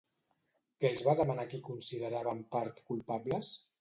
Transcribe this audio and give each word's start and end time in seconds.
Què 0.83 0.89
els 0.93 1.03
va 1.09 1.15
demanar 1.19 1.45
a 1.49 1.51
qui 1.51 1.59
considerava 1.67 2.35
en 2.39 2.43
part 2.57 2.83
culpables? 2.91 3.57